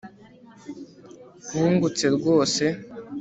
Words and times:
Wungutse 1.55 2.05
rwose 2.15 2.65